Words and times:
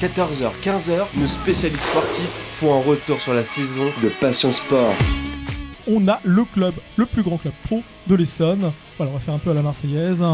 14h, 0.00 0.52
15h, 0.62 1.18
nos 1.18 1.26
spécialistes 1.26 1.88
sportifs 1.88 2.30
font 2.52 2.72
un 2.72 2.80
retour 2.84 3.20
sur 3.20 3.34
la 3.34 3.42
saison 3.42 3.86
de 4.00 4.08
Passion 4.20 4.52
Sport. 4.52 4.94
On 5.88 6.06
a 6.06 6.20
le 6.22 6.44
club, 6.44 6.72
le 6.96 7.04
plus 7.04 7.24
grand 7.24 7.36
club 7.36 7.52
pro 7.64 7.82
de 8.06 8.14
l'Essonne. 8.14 8.70
Voilà, 8.96 9.10
on 9.10 9.14
va 9.14 9.18
faire 9.18 9.34
un 9.34 9.40
peu 9.40 9.50
à 9.50 9.54
la 9.54 9.62
Marseillaise. 9.62 10.24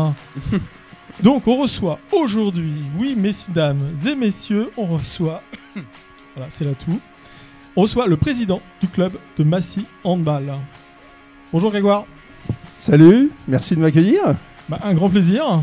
Donc 1.23 1.49
on 1.49 1.57
reçoit 1.57 1.99
aujourd'hui, 2.13 2.83
oui 2.99 3.17
mesdames 3.17 3.97
et 4.07 4.15
messieurs, 4.15 4.71
on 4.77 4.85
reçoit, 4.85 5.43
voilà 6.37 6.51
c'est 6.51 6.67
là 6.67 6.75
tout, 6.75 7.01
on 7.75 7.83
reçoit 7.83 8.07
le 8.07 8.19
président 8.19 8.61
du 8.83 8.89
club 8.89 9.15
de 9.39 9.45
Massy 9.45 9.87
Handball. 10.03 10.53
Bonjour 11.55 11.71
Grégoire. 11.71 12.05
Salut, 12.77 13.31
merci 13.49 13.77
de 13.77 13.81
m'accueillir. 13.81 14.35
Bah, 14.69 14.81
un 14.83 14.93
grand 14.93 15.09
plaisir, 15.09 15.63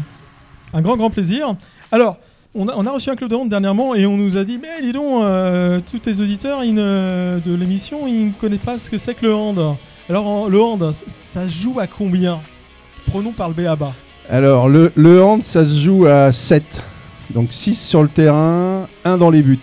un 0.73 0.81
grand 0.81 0.97
grand 0.97 1.11
plaisir. 1.11 1.55
Alors, 1.91 2.17
on 2.53 2.67
a, 2.67 2.91
reçu 2.91 3.09
un 3.09 3.15
club 3.15 3.29
de 3.29 3.35
hand 3.35 3.49
dernièrement 3.49 3.95
et 3.95 4.05
on 4.05 4.17
nous 4.17 4.37
a 4.37 4.43
dit, 4.43 4.59
mais 4.61 4.81
dis 4.81 4.91
donc, 4.91 5.23
euh, 5.23 5.79
tous 5.89 5.99
tes 5.99 6.19
auditeurs 6.19 6.61
de 6.61 7.55
l'émission, 7.55 8.07
ils 8.07 8.27
ne 8.27 8.31
connaissent 8.31 8.59
pas 8.59 8.77
ce 8.77 8.89
que 8.89 8.97
c'est 8.97 9.15
que 9.15 9.25
le 9.25 9.33
hand. 9.33 9.77
Alors 10.09 10.49
le 10.49 10.61
hand, 10.61 10.91
ça, 10.91 11.47
se 11.47 11.53
joue 11.53 11.79
à 11.79 11.87
combien? 11.87 12.39
Prenons 13.07 13.31
par 13.31 13.47
le 13.47 13.53
B.A.B.A. 13.53 13.93
Alors, 14.29 14.69
le, 14.69 15.23
hand, 15.23 15.43
ça 15.43 15.65
se 15.65 15.77
joue 15.79 16.05
à 16.05 16.31
7. 16.31 16.81
Donc 17.33 17.51
6 17.51 17.75
sur 17.75 18.03
le 18.03 18.09
terrain, 18.09 18.87
1 19.03 19.17
dans 19.17 19.29
les 19.29 19.41
buts. 19.41 19.59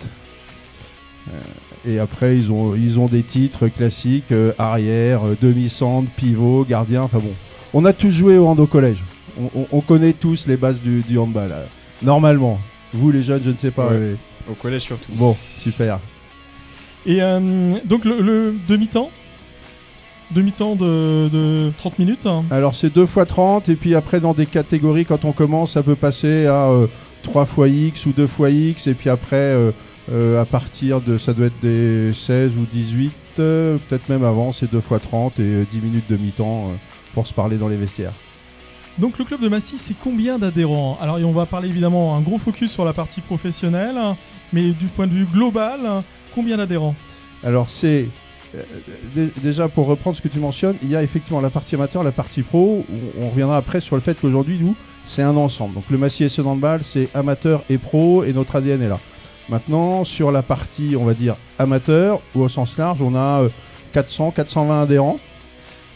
Euh, 1.28 1.40
et 1.86 1.98
après, 1.98 2.36
ils 2.36 2.50
ont, 2.50 3.06
des 3.06 3.22
titres 3.22 3.68
classiques, 3.68 4.32
euh, 4.32 4.52
arrière, 4.58 5.22
demi-centre, 5.40 6.10
pivot, 6.16 6.66
gardien, 6.68 7.02
enfin 7.02 7.18
bon. 7.18 7.32
On 7.74 7.84
a 7.84 7.92
tous 7.92 8.10
joué 8.10 8.38
au 8.38 8.46
hand 8.46 8.58
au 8.60 8.66
collège. 8.66 9.04
On, 9.40 9.60
on- 9.60 9.66
on 9.72 9.80
connaît 9.80 10.12
tous 10.12 10.46
les 10.46 10.56
bases 10.56 10.80
du, 10.80 11.18
handball. 11.18 11.54
Normalement. 12.02 12.58
Vous 12.92 13.10
les 13.10 13.22
jeunes, 13.22 13.42
je 13.42 13.50
ne 13.50 13.56
sais 13.56 13.70
pas. 13.70 13.88
Ouais. 13.88 14.14
Au 14.50 14.54
collège 14.54 14.82
surtout. 14.82 15.12
Bon, 15.12 15.36
super. 15.58 15.98
Et 17.06 17.22
euh, 17.22 17.74
donc 17.84 18.04
le, 18.04 18.20
le 18.20 18.54
demi-temps? 18.66 19.10
Demi-temps 20.30 20.74
de, 20.76 21.28
de 21.28 21.72
30 21.78 21.98
minutes 21.98 22.26
hein. 22.26 22.44
Alors 22.50 22.74
c'est 22.74 22.92
2 22.92 23.06
fois 23.06 23.24
30 23.24 23.70
et 23.70 23.76
puis 23.76 23.94
après 23.94 24.20
dans 24.20 24.34
des 24.34 24.44
catégories 24.44 25.06
quand 25.06 25.24
on 25.24 25.32
commence 25.32 25.72
ça 25.72 25.82
peut 25.82 25.96
passer 25.96 26.46
à 26.46 26.70
3 27.22 27.46
fois 27.46 27.68
X 27.68 28.04
ou 28.04 28.12
2 28.12 28.26
fois 28.26 28.50
X 28.50 28.88
et 28.88 28.94
puis 28.94 29.08
après 29.08 29.36
euh, 29.36 29.70
euh, 30.12 30.42
à 30.42 30.44
partir 30.44 31.00
de 31.00 31.16
ça 31.16 31.32
doit 31.32 31.46
être 31.46 31.60
des 31.62 32.12
16 32.12 32.58
ou 32.58 32.66
18 32.70 33.12
euh, 33.38 33.78
peut-être 33.88 34.10
même 34.10 34.22
avant 34.24 34.52
c'est 34.52 34.70
2 34.70 34.80
fois 34.80 34.98
30 34.98 35.38
et 35.40 35.42
euh, 35.42 35.64
10 35.72 35.80
minutes 35.80 36.10
de 36.10 36.16
mi-temps 36.18 36.66
euh, 36.68 36.72
pour 37.14 37.26
se 37.26 37.32
parler 37.32 37.56
dans 37.56 37.68
les 37.68 37.78
vestiaires. 37.78 38.12
Donc 38.98 39.18
le 39.18 39.24
club 39.24 39.40
de 39.40 39.48
Massy, 39.48 39.78
c'est 39.78 39.94
combien 39.98 40.38
d'adhérents? 40.38 40.98
Alors 41.00 41.18
on 41.24 41.32
va 41.32 41.46
parler 41.46 41.68
évidemment 41.68 42.16
un 42.16 42.20
gros 42.20 42.38
focus 42.38 42.72
sur 42.72 42.84
la 42.84 42.92
partie 42.92 43.20
professionnelle, 43.20 43.96
mais 44.52 44.70
du 44.70 44.86
point 44.86 45.06
de 45.06 45.12
vue 45.12 45.24
global, 45.26 45.80
combien 46.34 46.56
d'adhérents? 46.56 46.96
Alors 47.44 47.70
c'est 47.70 48.08
euh, 48.56 48.62
dé- 49.14 49.32
déjà 49.40 49.68
pour 49.68 49.86
reprendre 49.86 50.16
ce 50.16 50.22
que 50.22 50.26
tu 50.28 50.40
mentionnes, 50.40 50.76
il 50.82 50.90
y 50.90 50.96
a 50.96 51.02
effectivement 51.04 51.40
la 51.40 51.50
partie 51.50 51.76
amateur, 51.76 52.02
la 52.02 52.10
partie 52.10 52.42
pro. 52.42 52.84
On, 53.20 53.28
reviendra 53.28 53.56
après 53.56 53.80
sur 53.80 53.94
le 53.94 54.02
fait 54.02 54.18
qu'aujourd'hui 54.20 54.58
nous 54.60 54.74
c'est 55.04 55.22
un 55.22 55.36
ensemble. 55.36 55.74
Donc 55.74 55.84
le 55.90 55.98
Massy 55.98 56.28
SE 56.28 56.40
Handball 56.40 56.80
c'est 56.82 57.08
amateur 57.14 57.62
et 57.70 57.78
pro 57.78 58.24
et 58.24 58.32
notre 58.32 58.56
ADN 58.56 58.82
est 58.82 58.88
là. 58.88 58.98
Maintenant 59.48 60.04
sur 60.04 60.32
la 60.32 60.42
partie 60.42 60.96
on 60.98 61.04
va 61.04 61.14
dire 61.14 61.36
amateur 61.60 62.20
ou 62.34 62.40
au 62.42 62.48
sens 62.48 62.76
large 62.76 63.00
on 63.00 63.14
a 63.14 63.42
euh, 63.42 63.48
400 63.92 64.32
420 64.32 64.82
adhérents. 64.82 65.20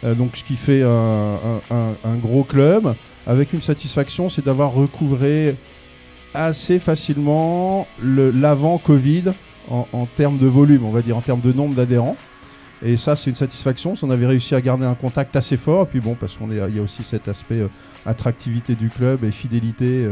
Euh, 0.04 0.14
donc 0.14 0.36
ce 0.36 0.44
qui 0.44 0.56
fait 0.56 0.82
un, 0.82 2.16
gros 2.16 2.44
club 2.44 2.94
avec 3.26 3.52
une 3.52 3.62
satisfaction 3.62 4.28
c'est 4.28 4.44
d'avoir 4.44 4.72
recouvré 4.72 5.54
assez 6.34 6.78
facilement 6.78 7.86
le- 8.00 8.30
l'avant 8.30 8.78
Covid 8.78 9.24
en, 9.70 10.06
termes 10.06 10.38
de 10.38 10.46
volume, 10.48 10.84
on 10.84 10.90
va 10.90 11.02
dire, 11.02 11.16
en 11.16 11.20
termes 11.20 11.40
de 11.40 11.52
nombre 11.52 11.74
d'adhérents. 11.74 12.16
Et 12.84 12.96
ça, 12.96 13.14
c'est 13.14 13.30
une 13.30 13.36
satisfaction. 13.36 13.94
On 14.02 14.10
avait 14.10 14.26
réussi 14.26 14.54
à 14.56 14.60
garder 14.60 14.84
un 14.84 14.96
contact 14.96 15.36
assez 15.36 15.56
fort. 15.56 15.84
Et 15.84 15.86
puis 15.86 16.00
bon, 16.00 16.14
parce 16.14 16.36
qu'il 16.36 16.52
y 16.52 16.78
a 16.78 16.82
aussi 16.82 17.04
cet 17.04 17.28
aspect 17.28 17.60
euh, 17.60 17.68
attractivité 18.04 18.74
du 18.74 18.88
club 18.88 19.22
et 19.24 19.30
fidélité 19.30 20.08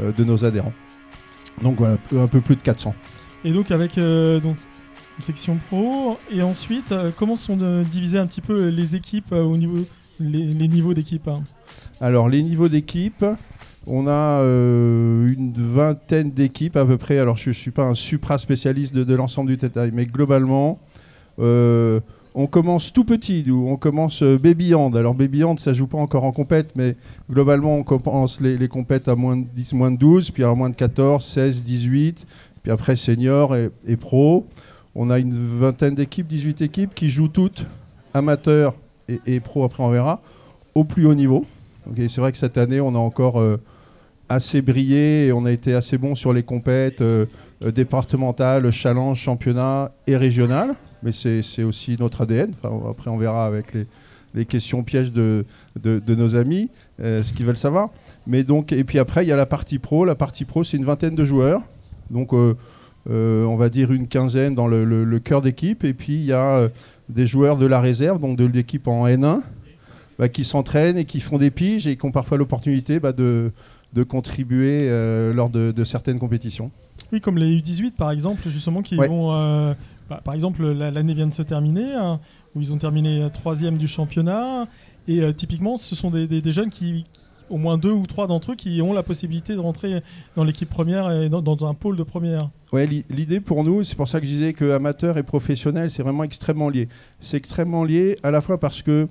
euh, 0.00 0.12
de 0.12 0.24
nos 0.24 0.44
adhérents. 0.44 0.72
Donc 1.62 1.76
voilà, 1.78 1.98
un 2.16 2.26
peu 2.26 2.40
plus 2.40 2.56
de 2.56 2.62
400. 2.62 2.94
Et 3.44 3.52
donc 3.52 3.70
avec 3.70 3.96
donc, 3.96 4.56
une 5.16 5.22
section 5.22 5.58
pro, 5.68 6.16
et 6.30 6.42
ensuite, 6.42 6.92
euh, 6.92 7.10
comment 7.16 7.36
sont 7.36 7.56
divisées 7.90 8.18
un 8.18 8.26
petit 8.26 8.40
peu 8.42 8.68
les 8.68 8.96
équipes 8.96 9.32
euh, 9.32 9.42
au 9.42 9.56
niveau, 9.56 9.78
les, 10.20 10.44
les 10.44 10.68
niveaux 10.68 10.94
d'équipe 10.94 11.26
hein 11.28 11.42
Alors, 12.00 12.28
les 12.28 12.42
niveaux 12.42 12.68
d'équipe, 12.68 13.24
on 13.86 14.06
a 14.06 14.10
euh, 14.10 15.32
une 15.32 15.54
vingtaine 15.56 16.32
d'équipes 16.32 16.76
à 16.76 16.84
peu 16.84 16.98
près. 16.98 17.18
Alors, 17.18 17.36
je 17.36 17.48
ne 17.50 17.54
suis 17.54 17.70
pas 17.70 17.84
un 17.84 17.94
supra 17.94 18.36
spécialiste 18.36 18.94
de, 18.94 19.14
l'ensemble 19.14 19.48
du 19.50 19.56
détail, 19.56 19.90
mais 19.94 20.04
globalement, 20.04 20.78
on 21.38 22.46
commence 22.50 22.92
tout 22.92 23.04
petit. 23.04 23.44
On 23.50 23.76
commence 23.76 24.22
baby 24.22 24.74
hand. 24.74 24.94
Alors, 24.96 25.14
baby 25.14 25.44
hand, 25.44 25.58
ça 25.58 25.72
joue 25.72 25.86
pas 25.86 25.98
encore 25.98 26.24
en 26.24 26.32
compète, 26.32 26.72
mais 26.76 26.94
globalement, 27.30 27.76
on 27.76 27.84
commence 27.84 28.40
les, 28.42 28.68
compètes 28.68 29.08
à 29.08 29.14
moins 29.14 29.38
de 29.38 29.46
10, 29.54 29.72
moins 29.72 29.90
de 29.90 29.96
12, 29.96 30.30
puis 30.30 30.42
alors 30.42 30.56
moins 30.56 30.68
de 30.68 30.76
14, 30.76 31.24
16, 31.24 31.62
18, 31.62 32.26
puis 32.62 32.72
après 32.72 32.96
senior 32.96 33.56
et 33.56 33.96
pro. 33.96 34.46
On 34.98 35.10
a 35.10 35.18
une 35.18 35.34
vingtaine 35.34 35.94
d'équipes, 35.94 36.26
18 36.26 36.62
équipes 36.62 36.94
qui 36.94 37.10
jouent 37.10 37.28
toutes 37.28 37.66
amateurs 38.14 38.74
et, 39.26 39.40
pro, 39.40 39.62
après 39.62 39.82
on 39.82 39.90
verra, 39.90 40.22
au 40.74 40.84
plus 40.84 41.04
haut 41.04 41.14
niveau. 41.14 41.44
C'est 41.94 42.18
vrai 42.18 42.32
que 42.32 42.38
cette 42.38 42.56
année, 42.56 42.80
on 42.80 42.94
a 42.94 42.98
encore 42.98 43.38
euh, 43.38 43.60
assez 44.30 44.62
brillé 44.62 45.26
et 45.26 45.32
on 45.32 45.44
a 45.44 45.52
été 45.52 45.74
assez 45.74 45.98
bon 45.98 46.14
sur 46.14 46.32
les 46.32 46.42
compètes 46.42 47.02
euh, 47.02 47.26
euh, 47.62 47.70
départementales, 47.70 48.70
challenge, 48.70 49.18
championnat 49.18 49.92
et 50.06 50.16
régional. 50.16 50.74
Mais 51.02 51.12
c'est 51.12 51.62
aussi 51.62 51.98
notre 52.00 52.22
ADN. 52.22 52.52
Après, 52.90 53.10
on 53.10 53.18
verra 53.18 53.46
avec 53.46 53.74
les, 54.34 54.46
questions 54.46 54.82
pièges 54.82 55.12
de, 55.12 55.44
nos 56.08 56.36
amis, 56.36 56.70
ce 56.98 57.32
qu'ils 57.34 57.44
veulent 57.44 57.58
savoir. 57.58 57.90
Et 58.32 58.84
puis 58.84 58.98
après, 58.98 59.24
il 59.24 59.28
y 59.28 59.32
a 59.32 59.36
la 59.36 59.46
partie 59.46 59.78
pro. 59.78 60.06
La 60.06 60.14
partie 60.14 60.46
pro, 60.46 60.64
c'est 60.64 60.78
une 60.78 60.84
vingtaine 60.84 61.14
de 61.14 61.24
joueurs. 61.24 61.60
Donc, 62.10 62.32
on 63.08 63.54
va 63.56 63.68
dire 63.68 63.92
une 63.92 64.08
quinzaine 64.08 64.54
dans 64.54 64.66
le, 64.66 64.84
le- 64.84 65.04
le 65.04 65.18
cœur 65.18 65.42
d'équipe. 65.42 65.84
Et 65.84 65.94
puis, 65.94 66.14
il 66.14 66.24
y 66.24 66.32
a 66.32 66.56
euh, 66.56 66.68
des 67.08 67.26
joueurs 67.26 67.56
de 67.56 67.66
la 67.66 67.80
réserve, 67.80 68.18
donc 68.20 68.36
de 68.36 68.44
l'équipe 68.44 68.88
en 68.88 69.06
N1, 69.06 69.40
bah, 70.18 70.28
qui 70.28 70.44
s'entraînent 70.44 70.96
et 70.98 71.04
qui 71.04 71.20
font 71.20 71.38
des 71.38 71.50
piges 71.50 71.86
et 71.86 71.96
qui 71.96 72.04
ont 72.04 72.10
parfois 72.12 72.38
l'opportunité 72.38 72.98
bah, 73.00 73.12
de, 73.12 73.52
de 73.92 74.02
contribuer 74.02 74.80
euh, 74.82 75.32
lors 75.32 75.48
de, 75.50 75.72
de 75.72 75.84
certaines 75.84 76.18
compétitions. 76.18 76.70
Oui, 77.12 77.20
comme 77.20 77.38
les 77.38 77.58
U18 77.60 77.92
par 77.92 78.10
exemple, 78.10 78.48
justement, 78.48 78.82
qui 78.82 78.96
Ouais. 78.96 79.06
vont. 79.08 79.32
euh, 79.34 79.74
bah, 80.10 80.20
par 80.24 80.34
exemple, 80.34 80.66
la- 80.66 80.90
l'année 80.90 81.14
vient 81.14 81.26
de 81.26 81.32
se 81.32 81.42
terminer, 81.42 81.92
hein, 81.94 82.18
où 82.54 82.60
ils 82.60 82.72
ont 82.72 82.78
terminé 82.78 83.22
euh, 83.22 83.28
troisième 83.28 83.76
du 83.76 83.86
championnat. 83.86 84.66
Et 85.06 85.20
euh, 85.20 85.32
typiquement, 85.32 85.76
ce 85.76 85.94
sont 85.94 86.10
des, 86.10 86.26
des- 86.26 86.40
des 86.42 86.52
jeunes 86.52 86.70
qui, 86.70 87.04
qui- 87.12 87.20
au 87.50 87.56
moins 87.58 87.78
deux 87.78 87.92
ou 87.92 88.04
trois 88.06 88.26
d'entre 88.26 88.52
eux, 88.52 88.54
qui 88.56 88.80
ont 88.82 88.92
la 88.92 89.02
possibilité 89.02 89.54
de 89.54 89.58
rentrer 89.60 90.02
dans 90.36 90.44
l'équipe 90.44 90.68
première 90.68 91.10
et 91.10 91.28
dans, 91.28 91.66
un 91.66 91.74
pôle 91.74 91.96
de 91.96 92.02
première. 92.02 92.50
Ouais, 92.72 92.86
l'i- 92.86 93.04
l'idée 93.10 93.40
pour 93.40 93.64
nous, 93.64 93.82
c'est 93.84 93.94
pour 93.96 94.08
ça 94.08 94.20
que 94.20 94.26
je 94.26 94.32
disais 94.32 94.52
que 94.52 94.72
amateur 94.72 95.18
et 95.18 95.22
professionnel, 95.22 95.90
c'est 95.90 96.02
vraiment 96.02 96.24
extrêmement 96.24 96.68
lié. 96.68 96.88
C'est 97.20 97.36
extrêmement 97.36 97.84
lié 97.84 98.18
à 98.22 98.30
la 98.30 98.40
fois 98.40 98.58
parce 98.58 98.82
que 98.82 99.08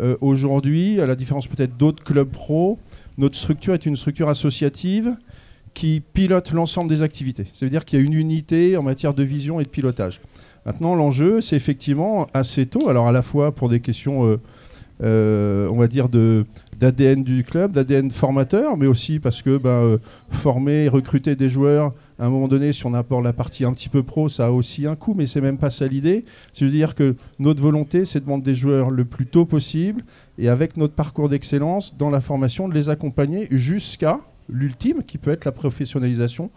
euh, 0.00 0.16
aujourd'hui, 0.20 1.00
à 1.00 1.06
la 1.06 1.16
différence 1.16 1.46
peut-être 1.48 1.76
d'autres 1.76 2.04
clubs 2.04 2.28
pro, 2.28 2.78
notre 3.16 3.36
structure 3.36 3.74
est 3.74 3.84
une 3.86 3.96
structure 3.96 4.28
associative 4.28 5.16
qui 5.74 6.00
pilote 6.12 6.52
l'ensemble 6.52 6.88
des 6.88 7.02
activités. 7.02 7.46
Ça 7.52 7.66
veut 7.66 7.70
dire 7.70 7.84
qu'il 7.84 7.98
y 7.98 8.02
a 8.02 8.04
une 8.04 8.12
unité 8.14 8.76
en 8.76 8.82
matière 8.82 9.14
de 9.14 9.22
vision 9.22 9.60
et 9.60 9.64
de 9.64 9.68
pilotage. 9.68 10.20
Maintenant, 10.66 10.94
l'enjeu, 10.94 11.40
c'est 11.40 11.56
effectivement 11.56 12.26
assez 12.34 12.66
tôt, 12.66 12.88
alors 12.88 13.06
à 13.08 13.12
la 13.12 13.22
fois 13.22 13.52
pour 13.52 13.68
des 13.68 13.80
questions, 13.80 14.26
euh, 14.26 14.40
euh, 15.02 15.68
on 15.70 15.76
va 15.76 15.86
dire, 15.88 16.08
de 16.08 16.44
d'ADN 16.78 17.24
du 17.24 17.42
club, 17.44 17.72
d'ADN 17.72 18.10
formateur, 18.10 18.76
mais 18.76 18.86
aussi 18.86 19.18
parce 19.18 19.42
que 19.42 19.58
ben, 19.58 19.70
euh, 19.70 19.98
former, 20.30 20.88
recruter 20.88 21.34
des 21.34 21.50
joueurs, 21.50 21.92
à 22.18 22.26
un 22.26 22.30
moment 22.30 22.48
donné, 22.48 22.72
si 22.72 22.86
on 22.86 22.94
apporte 22.94 23.24
la 23.24 23.32
partie 23.32 23.64
un 23.64 23.72
petit 23.72 23.88
peu 23.88 24.02
pro, 24.02 24.28
ça 24.28 24.46
a 24.46 24.50
aussi 24.50 24.86
un 24.86 24.96
coût, 24.96 25.14
mais 25.16 25.26
c'est 25.26 25.40
même 25.40 25.58
pas 25.58 25.70
ça 25.70 25.86
l'idée. 25.86 26.24
C'est-à-dire 26.52 26.94
que 26.94 27.16
notre 27.38 27.60
volonté, 27.60 28.04
c'est 28.04 28.20
de 28.20 28.24
vendre 28.24 28.44
des 28.44 28.54
joueurs 28.54 28.90
le 28.90 29.04
plus 29.04 29.26
tôt 29.26 29.44
possible 29.44 30.04
et 30.38 30.48
avec 30.48 30.76
notre 30.76 30.94
parcours 30.94 31.28
d'excellence 31.28 31.96
dans 31.96 32.10
la 32.10 32.20
formation, 32.20 32.68
de 32.68 32.74
les 32.74 32.88
accompagner 32.88 33.48
jusqu'à 33.50 34.20
l'ultime, 34.48 35.02
qui 35.02 35.18
peut 35.18 35.30
être 35.30 35.44
la 35.44 35.52
professionnalisation 35.52 36.50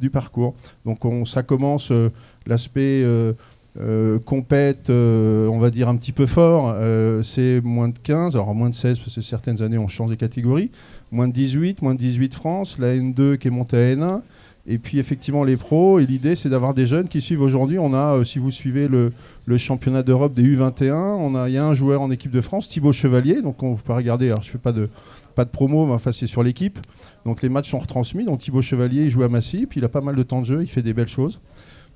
du 0.00 0.10
parcours. 0.10 0.54
Donc 0.84 1.04
on, 1.04 1.24
ça 1.24 1.42
commence 1.42 1.90
euh, 1.90 2.10
l'aspect 2.46 3.02
euh, 3.04 3.32
euh, 3.78 4.18
compète, 4.18 4.88
euh, 4.88 5.48
on 5.48 5.58
va 5.58 5.70
dire 5.70 5.88
un 5.88 5.96
petit 5.96 6.12
peu 6.12 6.26
fort, 6.26 6.72
euh, 6.74 7.22
c'est 7.22 7.60
moins 7.62 7.88
de 7.88 7.98
15, 7.98 8.34
alors 8.34 8.54
moins 8.54 8.70
de 8.70 8.74
16 8.74 8.98
parce 8.98 9.14
que 9.14 9.20
certaines 9.20 9.60
années 9.60 9.76
on 9.76 9.88
change 9.88 10.10
des 10.10 10.16
catégories, 10.16 10.70
moins 11.10 11.28
de 11.28 11.34
18, 11.34 11.82
moins 11.82 11.94
de 11.94 11.98
18 11.98 12.34
France, 12.34 12.78
la 12.78 12.94
N2 12.94 13.36
qui 13.36 13.48
est 13.48 13.50
montée 13.50 13.76
à 13.76 13.94
N1, 13.94 14.22
Et 14.66 14.78
puis 14.78 14.98
effectivement 14.98 15.44
les 15.44 15.58
pros, 15.58 15.98
et 15.98 16.06
l'idée 16.06 16.36
c'est 16.36 16.48
d'avoir 16.48 16.72
des 16.72 16.86
jeunes 16.86 17.08
qui 17.08 17.20
suivent 17.20 17.42
aujourd'hui. 17.42 17.78
On 17.78 17.92
a, 17.92 18.24
si 18.24 18.38
vous 18.38 18.50
suivez 18.50 18.88
le, 18.88 19.12
championnat 19.58 20.02
d'Europe 20.02 20.32
des 20.32 20.56
U21, 20.56 20.94
on 20.94 21.34
a, 21.34 21.48
il 21.50 21.54
y 21.54 21.58
a 21.58 21.66
un 21.66 21.74
joueur 21.74 22.00
en 22.00 22.10
équipe 22.10 22.32
de 22.32 22.40
France, 22.40 22.70
Thibaut 22.70 22.92
Chevalier, 22.92 23.42
donc 23.42 23.62
on 23.62 23.74
peut 23.74 23.92
regarder, 23.92 24.28
alors 24.28 24.42
je 24.42 24.50
fais 24.50 24.58
pas 24.58 24.72
de, 24.72 24.88
pas 25.34 25.44
de 25.44 25.50
promo, 25.50 25.84
mais 25.86 25.92
enfin 25.92 26.12
c'est 26.12 26.26
sur 26.26 26.42
l'équipe. 26.42 26.78
Donc 27.26 27.42
les 27.42 27.50
matchs 27.50 27.70
sont 27.70 27.78
retransmis, 27.78 28.24
donc 28.24 28.38
Thibaut 28.38 28.62
Chevalier 28.62 29.04
il 29.04 29.10
joue 29.10 29.22
à 29.22 29.28
Massy, 29.28 29.66
puis 29.66 29.80
il 29.80 29.84
a 29.84 29.90
pas 29.90 30.00
mal 30.00 30.16
de 30.16 30.22
temps 30.22 30.40
de 30.40 30.46
jeu, 30.46 30.62
il 30.62 30.68
fait 30.68 30.82
des 30.82 30.94
belles 30.94 31.08
choses. 31.08 31.40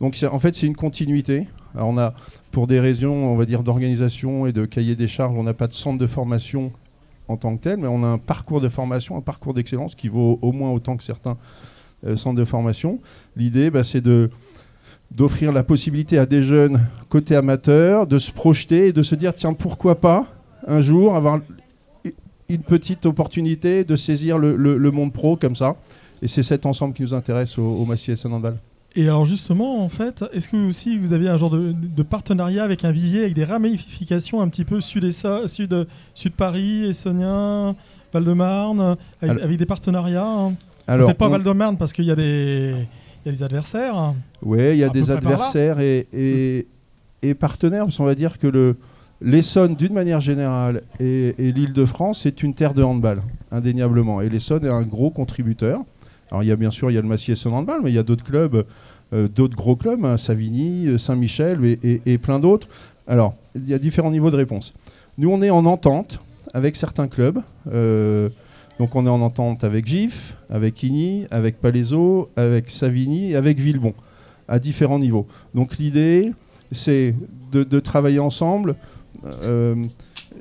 Donc 0.00 0.17
en 0.31 0.38
fait 0.38 0.55
c'est 0.55 0.67
une 0.67 0.76
continuité. 0.76 1.47
On 1.75 1.99
a, 1.99 2.14
pour 2.50 2.67
des 2.67 2.81
raisons, 2.81 3.14
on 3.14 3.37
va 3.37 3.44
dire, 3.47 3.62
d'organisation 3.62 4.47
et 4.47 4.52
de 4.52 4.64
cahier 4.64 4.97
des 4.97 5.06
charges, 5.06 5.37
on 5.37 5.44
n'a 5.44 5.55
pas 5.55 5.69
de 5.69 5.73
centre 5.73 5.99
de 5.99 6.06
formation 6.06 6.73
en 7.29 7.37
tant 7.37 7.56
que 7.56 7.62
tel, 7.62 7.76
mais 7.79 7.87
on 7.87 8.02
a 8.02 8.08
un 8.08 8.19
parcours 8.19 8.61
de 8.61 8.69
formation, 8.69 9.17
un 9.17 9.20
parcours 9.20 9.55
d'excellence 9.55 9.94
qui 9.94 10.08
vaut 10.08 10.38
au 10.43 10.50
moins 10.50 10.73
autant 10.73 10.97
que 10.97 11.05
certains 11.05 11.37
euh, 12.05 12.17
centres 12.17 12.38
de 12.38 12.44
formation. 12.44 12.99
L'idée, 13.37 13.70
bah, 13.70 13.85
c'est 13.85 14.00
de 14.00 14.31
d'offrir 15.11 15.50
la 15.50 15.64
possibilité 15.64 16.19
à 16.19 16.26
des 16.26 16.41
jeunes 16.41 16.81
côté 17.08 17.35
amateur 17.35 18.06
de 18.06 18.20
se 18.20 18.31
projeter 18.31 18.88
et 18.88 18.93
de 18.93 19.02
se 19.02 19.17
dire 19.17 19.35
tiens 19.35 19.55
pourquoi 19.55 19.97
pas 19.97 20.26
un 20.69 20.81
jour 20.81 21.17
avoir 21.17 21.41
une 22.49 22.62
petite 22.62 23.06
opportunité 23.06 23.82
de 23.82 23.97
saisir 23.97 24.38
le, 24.38 24.91
monde 24.93 25.12
pro 25.12 25.35
comme 25.35 25.56
ça 25.56 25.75
et 26.23 26.29
c'est 26.29 26.44
cet 26.44 26.64
ensemble 26.64 26.94
qui 26.94 27.02
nous 27.02 27.12
intéresse 27.12 27.58
au, 27.58 27.64
au 27.64 27.85
Massy. 27.87 28.12
Et 28.97 29.05
alors 29.05 29.25
justement, 29.25 29.85
en 29.85 29.89
fait, 29.89 30.25
est-ce 30.33 30.49
que 30.49 30.57
aussi 30.57 30.99
vous 30.99 31.13
avez 31.13 31.29
un 31.29 31.37
genre 31.37 31.51
de, 31.51 32.03
partenariat 32.03 32.65
avec 32.65 32.85
un 32.85 32.91
vivier 32.91 33.21
avec 33.23 33.35
des 33.35 33.45
ramifications 33.45 34.41
un 34.41 34.49
petit 34.49 34.65
peu 34.65 34.81
sud 34.81 35.05
et 35.05 35.13
sud, 35.13 35.87
sud 36.15 36.33
Paris, 36.33 36.87
Essonien, 36.87 37.77
Val-de-Marne, 38.13 38.97
avec, 39.23 39.57
des 39.57 39.67
partenariats 39.67 40.27
hein 40.27 40.55
alors, 40.89 41.07
Peut-être 41.07 41.19
pas 41.19 41.29
Val-de-Marne 41.29 41.77
parce 41.77 41.93
qu'il 41.93 42.05
y 42.05 42.11
a 42.11 42.17
des 42.17 42.75
il 43.25 43.29
y 43.29 43.35
a 43.35 43.37
des 43.37 43.43
adversaires. 43.43 44.15
Oui, 44.43 44.71
il 44.73 44.79
y 44.79 44.85
a 44.85 44.89
des 44.89 45.11
adversaires 45.11 45.79
et, 45.79 46.09
et, 46.13 46.67
et, 47.23 47.35
partenaires, 47.35 47.85
parce 47.85 47.99
qu'on 47.99 48.05
va 48.05 48.15
dire 48.15 48.39
que 48.39 48.47
le, 48.47 48.77
l'Essonne, 49.21 49.75
d'une 49.75 49.93
manière 49.93 50.21
générale, 50.21 50.83
et, 50.99 51.35
et 51.39 51.53
l'île 51.53 51.75
de 51.75 51.85
France, 51.85 52.21
c'est 52.23 52.43
une 52.43 52.55
terre 52.55 52.73
de 52.73 52.83
handball, 52.83 53.23
indéniablement. 53.51 54.23
Et 54.23 54.31
l'Essonne 54.31 54.65
est 54.65 54.71
un 54.71 54.83
gros 54.83 55.11
contributeur. 55.11 55.83
Alors 56.31 56.43
il 56.43 56.47
y 56.49 56.53
a 56.53 56.56
bien 56.56 56.71
sûr 56.71 56.91
il 56.91 56.94
y 56.94 56.99
a 56.99 57.00
le 57.00 57.09
Massy 57.09 57.32
Essonne 57.32 57.53
Handball, 57.55 57.81
mais 57.82 57.91
il 57.91 57.94
y 57.94 57.99
a 57.99 58.03
d'autres 58.03 58.25
clubs, 58.25 58.65
euh, 59.12 59.29
d'autres 59.29 59.56
gros 59.56 59.77
clubs, 59.77 60.05
hein, 60.05 60.17
Savigny, 60.17 60.87
euh, 60.87 60.99
Saint-Michel 60.99 61.79
et, 61.82 62.19
plein 62.19 62.38
d'autres. 62.38 62.69
Alors 63.06 63.35
il 63.55 63.69
y 63.69 63.75
a 63.75 63.79
différents 63.79 64.11
niveaux 64.11 64.31
de 64.31 64.37
réponse. 64.37 64.73
Nous 65.19 65.31
on 65.31 65.43
est 65.43 65.50
en 65.50 65.67
entente 65.67 66.21
avec 66.55 66.77
certains 66.77 67.09
clubs. 67.09 67.41
Euh, 67.73 68.29
donc 68.79 68.94
on 68.94 69.06
est 69.06 69.11
en 69.11 69.21
entente 69.21 69.65
avec 69.65 69.87
GIF, 69.87 70.37
avec 70.49 70.82
Igny, 70.82 71.27
avec 71.31 71.61
Palaiso, 71.61 72.31
avec 72.37 72.71
Savigny 72.71 73.33
et 73.33 73.37
avec 73.37 73.59
Villebon, 73.59 73.94
à 74.49 74.59
différents 74.59 74.99
niveaux. 74.99 75.26
Donc 75.55 75.76
l'idée, 75.79 76.33
c'est 76.73 77.15
de, 77.53 77.81
travailler 77.81 78.21
ensemble. 78.21 78.76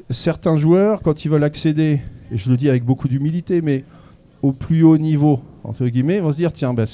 certains 0.09 0.55
joueurs, 0.55 1.01
quand 1.01 1.25
ils 1.25 1.29
veulent 1.29 1.43
accéder, 1.43 1.99
et 2.31 2.37
je 2.37 2.49
le 2.49 2.55
dis 2.55 2.69
avec 2.69 2.85
beaucoup 2.85 3.07
d'humilité, 3.07 3.61
mais 3.61 3.83
au 4.41 4.53
plus 4.53 4.83
haut 4.83 4.97
niveau 4.97 5.41
entre 5.63 5.85
guillemets, 5.87 6.19
vont 6.19 6.31
se 6.31 6.37
dire 6.37 6.51
tiens, 6.53 6.73
ben, 6.73 6.85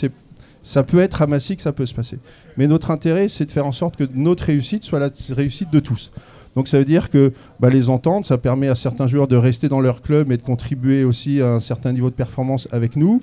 ça 0.64 0.84
peut 0.84 1.00
être 1.00 1.22
à 1.22 1.28
Massy 1.28 1.56
que 1.56 1.62
ça 1.62 1.72
peut 1.72 1.86
se 1.86 1.94
passer. 1.94 2.20
Mais 2.58 2.68
notre 2.68 2.92
intérêt, 2.92 3.28
c'est 3.28 3.46
de 3.46 3.52
faire 3.52 3.66
en 3.66 3.72
sorte 3.72 3.96
que 3.96 4.04
notre 4.14 4.46
réussite 4.46 4.84
soit 4.84 5.00
la 5.00 5.10
réussite 5.30 5.72
de 5.72 5.80
tous. 5.80 6.12
Donc 6.56 6.68
ça 6.68 6.80
veut 6.80 6.86
dire 6.86 7.10
que 7.10 7.34
bah, 7.60 7.70
les 7.70 7.90
ententes, 7.90 8.26
ça 8.26 8.38
permet 8.38 8.70
à 8.70 8.76
certains 8.76 9.08
joueurs 9.08 9.28
de 9.28 9.36
rester 9.36 9.68
dans 9.68 9.82
leur 9.82 10.02
club 10.02 10.32
et 10.32 10.38
de 10.38 10.42
contribuer 10.42 11.04
aussi 11.04 11.42
à 11.42 11.50
un 11.50 11.60
certain 11.60 11.92
niveau 11.92 12.10
de 12.10 12.16
performance 12.16 12.68
avec 12.72 12.96
nous. 12.96 13.22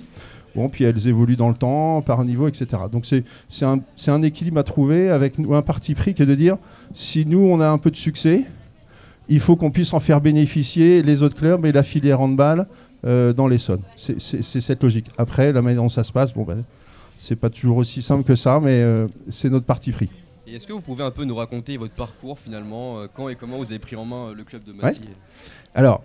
Bon, 0.55 0.69
puis 0.69 0.83
elles 0.83 1.07
évoluent 1.07 1.35
dans 1.35 1.49
le 1.49 1.55
temps, 1.55 2.03
par 2.03 2.23
niveau, 2.23 2.47
etc. 2.47 2.67
Donc 2.91 3.07
c'est 3.07 3.65
un, 3.65 3.79
un, 4.07 4.21
équilibre 4.21 4.59
à 4.59 4.63
trouver 4.63 5.09
avec 5.09 5.39
un 5.39 5.61
parti 5.63 5.95
pris 5.95 6.13
qui 6.13 6.21
est 6.21 6.27
de 6.27 6.35
dire 6.35 6.57
si 6.93 7.25
nous 7.25 7.39
on 7.39 7.59
a 7.59 7.67
un 7.67 7.79
peu 7.79 7.89
de 7.89 7.95
succès, 7.95 8.45
il 9.29 9.39
faut 9.39 9.55
qu'on 9.55 9.71
puisse 9.71 9.93
en 9.93 9.99
faire 9.99 10.21
bénéficier 10.21 11.01
les 11.01 11.23
autres 11.23 11.35
clubs 11.35 11.65
et 11.65 11.71
la 11.71 11.81
filière 11.81 12.21
handball 12.21 12.67
euh, 13.05 13.33
dans 13.33 13.47
l'Essonne. 13.47 13.81
C'est 13.97 14.41
cette 14.41 14.81
logique. 14.81 15.07
Après, 15.17 15.51
la 15.51 15.61
manière 15.61 15.81
dont 15.81 15.89
ça 15.89 16.05
se 16.05 16.13
passe, 16.13 16.33
bon, 16.33 16.43
ben, 16.43 16.63
c'est 17.19 17.35
pas 17.35 17.49
toujours 17.49 17.75
aussi 17.75 18.01
simple 18.01 18.23
que 18.23 18.37
ça, 18.37 18.61
mais 18.63 18.81
euh, 18.81 19.07
c'est 19.29 19.49
notre 19.49 19.65
parti 19.65 19.91
pris. 19.91 20.09
Et 20.47 20.55
est-ce 20.55 20.65
que 20.65 20.71
vous 20.71 20.79
pouvez 20.79 21.03
un 21.03 21.11
peu 21.11 21.25
nous 21.25 21.35
raconter 21.35 21.75
votre 21.75 21.95
parcours 21.95 22.39
finalement, 22.39 22.99
euh, 22.99 23.07
quand 23.13 23.27
et 23.27 23.35
comment 23.35 23.57
vous 23.57 23.71
avez 23.71 23.79
pris 23.79 23.97
en 23.97 24.05
main 24.05 24.31
le 24.33 24.45
club 24.45 24.63
de 24.63 24.71
Massy 24.71 25.03
Alors, 25.75 26.01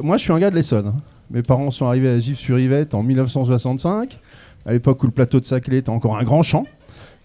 moi 0.00 0.16
je 0.16 0.22
suis 0.22 0.32
un 0.32 0.38
gars 0.38 0.50
de 0.50 0.54
l'Essonne. 0.54 0.86
Hein. 0.86 1.00
Mes 1.28 1.42
parents 1.42 1.72
sont 1.72 1.86
arrivés 1.86 2.10
à 2.10 2.20
Gif-sur-Yvette 2.20 2.94
en 2.94 3.02
1965, 3.02 4.20
à 4.64 4.72
l'époque 4.72 5.02
où 5.02 5.06
le 5.06 5.12
plateau 5.12 5.40
de 5.40 5.44
Saclay 5.44 5.78
était 5.78 5.90
encore 5.90 6.16
un 6.18 6.24
grand 6.24 6.42
champ. 6.42 6.66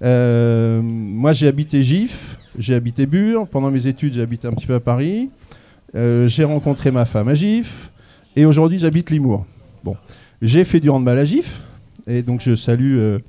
moi 0.01 1.33
j'ai 1.33 1.47
habité 1.47 1.83
Gif, 1.83 2.37
j'ai 2.57 2.73
habité 2.73 3.05
Bure, 3.05 3.47
pendant 3.47 3.69
mes 3.69 3.85
études 3.85 4.13
j'ai 4.13 4.21
habité 4.21 4.47
un 4.47 4.53
petit 4.53 4.65
peu 4.65 4.73
à 4.73 4.79
Paris. 4.79 5.29
j'ai 5.93 6.43
rencontré 6.43 6.89
ma 6.89 7.05
femme 7.05 7.27
à 7.27 7.35
Gif, 7.35 7.91
et 8.35 8.45
aujourd'hui, 8.45 8.79
j'habite 8.79 9.09
Limours. 9.09 9.45
Bon, 9.83 9.95
j'ai 10.41 10.63
fait 10.63 10.79
du 10.79 10.89
handball 10.89 11.17
à 11.19 11.25
GIF, 11.25 11.61
et 12.07 12.21
donc 12.21 12.41
je 12.41 12.55
salue, 12.55 12.97
euh, 12.97 13.19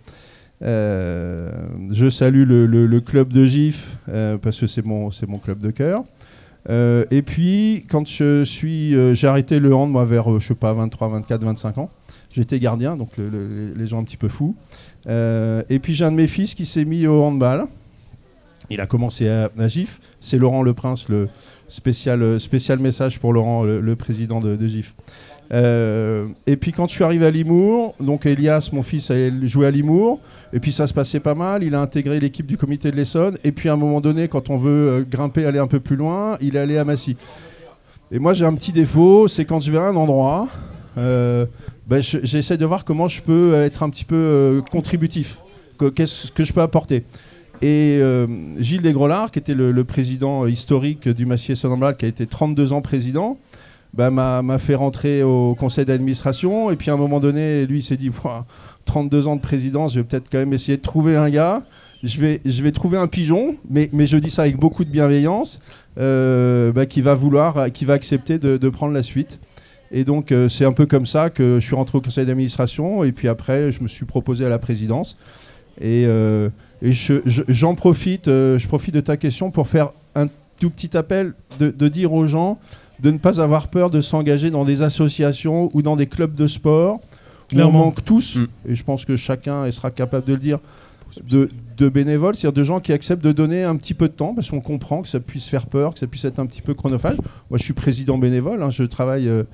euh, 0.62 1.52
je 1.90 2.08
salue 2.08 2.44
le, 2.46 3.00
club 3.00 3.32
de 3.32 3.44
GIF 3.44 3.98
euh, 4.08 4.38
parce 4.38 4.58
que 4.58 4.66
c'est 4.66 4.84
mon, 4.84 5.10
mon 5.28 5.38
club 5.38 5.58
de 5.58 5.70
cœur. 5.70 6.04
et 6.68 7.22
puis, 7.22 7.84
quand 7.88 8.06
je 8.08 8.44
suis, 8.44 8.94
j'ai 9.14 9.26
arrêté 9.26 9.58
le 9.58 9.74
hand 9.74 9.90
moi 9.90 10.04
vers, 10.04 10.40
je 10.40 10.46
sais 10.46 10.54
pas, 10.54 10.72
23, 10.72 11.08
24, 11.08 11.44
25 11.44 11.78
ans. 11.78 11.90
J'étais 12.32 12.58
gardien, 12.58 12.96
donc 12.96 13.10
les 13.16 13.86
gens 13.86 14.00
un 14.00 14.04
petit 14.04 14.16
peu 14.16 14.28
fous. 14.28 14.56
et 15.06 15.78
puis 15.82 15.94
j'ai 15.94 16.04
un 16.04 16.12
de 16.12 16.16
mes 16.16 16.26
fils 16.26 16.54
qui 16.54 16.66
s'est 16.66 16.84
mis 16.84 17.06
au 17.06 17.22
handball. 17.22 17.66
Il 18.70 18.80
a 18.80 18.86
commencé 18.86 19.28
à, 19.28 19.50
à 19.58 19.68
GIF. 19.68 20.00
C'est 20.20 20.38
Laurent 20.38 20.62
Le 20.62 20.72
Prince, 20.72 21.08
le, 21.08 21.28
Spécial, 21.68 22.22
euh, 22.22 22.38
message 22.78 23.18
pour 23.18 23.32
Laurent, 23.32 23.64
le, 23.64 23.96
président 23.96 24.38
de, 24.38 24.66
GIF. 24.66 24.94
Euh, 25.52 26.26
et 26.46 26.56
puis 26.56 26.72
quand 26.72 26.88
je 26.88 26.94
suis 26.94 27.04
arrivé 27.04 27.26
à 27.26 27.30
Limours, 27.30 27.94
donc 28.00 28.26
Elias, 28.26 28.70
mon 28.72 28.82
fils, 28.82 29.10
a 29.10 29.16
joué 29.42 29.66
à 29.66 29.70
Limours, 29.70 30.20
et 30.52 30.60
puis 30.60 30.72
ça 30.72 30.86
se 30.86 30.94
passait 30.94 31.20
pas 31.20 31.34
mal, 31.34 31.62
il 31.62 31.74
a 31.74 31.80
intégré 31.80 32.20
l'équipe 32.20 32.46
du 32.46 32.56
comité 32.56 32.90
de 32.90 32.96
l'Essonne, 32.96 33.38
et 33.44 33.52
puis 33.52 33.68
à 33.68 33.74
un 33.74 33.76
moment 33.76 34.00
donné, 34.00 34.28
quand 34.28 34.50
on 34.50 34.56
veut 34.56 34.88
euh, 34.88 35.04
grimper, 35.08 35.46
aller 35.46 35.58
un 35.58 35.66
peu 35.66 35.80
plus 35.80 35.96
loin, 35.96 36.36
il 36.40 36.56
est 36.56 36.60
allé 36.60 36.78
à 36.78 36.84
Massy. 36.84 37.16
Et 38.12 38.18
moi 38.18 38.34
j'ai 38.34 38.44
un 38.44 38.54
petit 38.54 38.72
défaut, 38.72 39.26
c'est 39.26 39.44
quand 39.44 39.60
je 39.60 39.72
vais 39.72 39.78
à 39.78 39.84
un 39.84 39.96
endroit, 39.96 40.48
ben, 40.96 42.00
j'essaie 42.00 42.56
de 42.56 42.64
voir 42.64 42.84
comment 42.84 43.08
je 43.08 43.20
peux 43.20 43.54
être 43.54 43.82
un 43.82 43.90
petit 43.90 44.04
peu 44.04 44.62
contributif, 44.70 45.38
qu'est-ce 45.94 46.30
que 46.30 46.44
je 46.44 46.52
peux 46.52 46.62
apporter? 46.62 47.04
Et 47.64 47.98
euh, 47.98 48.26
Gilles 48.58 48.82
Desgrollards, 48.82 49.30
qui 49.30 49.38
était 49.38 49.54
le, 49.54 49.84
président 49.84 50.46
historique 50.46 51.08
du 51.08 51.24
Massier 51.24 51.54
Sonambral, 51.54 51.96
qui 51.96 52.04
a 52.04 52.08
été 52.08 52.26
32 52.26 52.74
ans 52.74 52.82
président, 52.82 53.38
bah, 53.94 54.10
m'a 54.10 54.58
fait 54.58 54.74
rentrer 54.74 55.22
au 55.22 55.54
conseil 55.54 55.86
d'administration. 55.86 56.70
Et 56.70 56.76
puis 56.76 56.90
à 56.90 56.92
un 56.92 56.98
moment 56.98 57.20
donné, 57.20 57.64
lui, 57.64 57.82
s'est 57.82 57.96
dit 57.96 58.10
32 58.84 59.28
ans 59.28 59.36
de 59.36 59.40
présidence, 59.40 59.94
je 59.94 60.00
vais 60.00 60.04
peut-être 60.04 60.26
quand 60.30 60.36
même 60.36 60.52
essayer 60.52 60.76
de 60.76 60.82
trouver 60.82 61.16
un 61.16 61.30
gars. 61.30 61.62
Je 62.02 62.20
vais, 62.20 62.72
trouver 62.72 62.98
un 62.98 63.06
pigeon, 63.06 63.56
mais, 63.70 63.88
mais 63.94 64.06
je 64.06 64.18
dis 64.18 64.28
ça 64.28 64.42
avec 64.42 64.58
beaucoup 64.58 64.84
de 64.84 64.90
bienveillance, 64.90 65.58
euh, 65.96 66.70
bah, 66.70 66.84
qui 66.84 67.00
va 67.00 67.14
vouloir, 67.14 67.72
qui 67.72 67.86
va 67.86 67.94
accepter 67.94 68.38
de, 68.38 68.68
prendre 68.68 68.92
la 68.92 69.02
suite. 69.02 69.38
Et 69.90 70.04
donc, 70.04 70.32
euh, 70.32 70.50
c'est 70.50 70.66
un 70.66 70.72
peu 70.72 70.84
comme 70.84 71.06
ça 71.06 71.30
que 71.30 71.60
je 71.60 71.64
suis 71.64 71.74
rentré 71.74 71.96
au 71.96 72.02
conseil 72.02 72.26
d'administration. 72.26 73.04
Et 73.04 73.12
puis 73.12 73.26
après, 73.26 73.72
je 73.72 73.82
me 73.82 73.88
suis 73.88 74.04
proposé 74.04 74.44
à 74.44 74.50
la 74.50 74.58
présidence. 74.58 75.16
Et 75.80 76.06
et 76.84 76.92
j'en 76.92 77.74
profite, 77.74 78.28
euh, 78.28 78.58
je 78.58 78.68
profite 78.68 78.94
de 78.94 79.00
ta 79.00 79.16
question 79.16 79.50
pour 79.50 79.68
faire 79.68 79.90
un 80.14 80.26
tout 80.60 80.68
petit 80.68 80.94
appel 80.96 81.32
de, 81.58 81.88
dire 81.88 82.12
aux 82.12 82.26
gens 82.26 82.58
de 83.00 83.10
ne 83.10 83.16
pas 83.16 83.40
avoir 83.40 83.68
peur 83.68 83.88
de 83.88 84.02
s'engager 84.02 84.50
dans 84.50 84.66
des 84.66 84.82
associations 84.82 85.70
ou 85.72 85.80
dans 85.80 85.96
des 85.96 86.06
clubs 86.06 86.34
de 86.34 86.46
sport. 86.46 87.00
Où 87.52 87.60
on 87.60 87.72
manque 87.72 88.04
tous, 88.04 88.36
mm. 88.36 88.46
et 88.68 88.74
je 88.74 88.84
pense 88.84 89.04
que 89.04 89.16
chacun 89.16 89.70
sera 89.70 89.90
capable 89.90 90.26
de 90.26 90.34
le 90.34 90.40
dire, 90.40 90.58
de, 91.26 91.88
bénévoles, 91.88 92.34
c'est-à-dire 92.36 92.60
de 92.60 92.64
gens 92.64 92.80
qui 92.80 92.92
acceptent 92.92 93.24
de 93.24 93.32
donner 93.32 93.62
un 93.62 93.76
petit 93.76 93.94
peu 93.94 94.08
de 94.08 94.12
temps, 94.12 94.34
parce 94.34 94.50
qu'on 94.50 94.60
comprend 94.60 95.02
que 95.02 95.08
ça 95.08 95.20
puisse 95.20 95.46
faire 95.46 95.66
peur, 95.66 95.94
que 95.94 96.00
ça 96.00 96.06
puisse 96.06 96.24
être 96.24 96.38
un 96.38 96.46
petit 96.46 96.62
peu 96.62 96.74
chronophage. 96.74 97.16
Moi, 97.50 97.58
je 97.58 97.62
suis 97.62 97.72
président 97.72 98.18
bénévole, 98.18 98.62
hein, 98.62 98.70
je 98.70 98.82
travaille 98.82 99.28
euh, 99.28 99.44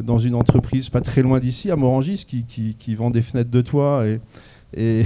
dans 0.00 0.18
une 0.18 0.34
entreprise 0.34 0.88
pas 0.88 1.00
très 1.00 1.22
loin 1.22 1.40
d'ici, 1.40 1.70
à 1.70 1.76
Morangis, 1.76 2.24
qui, 2.26 2.44
qui, 2.78 2.94
vend 2.94 3.10
des 3.10 3.22
fenêtres 3.22 3.50
de 3.50 3.60
toit 3.60 4.06
et, 4.06 4.20
et, 4.76 5.04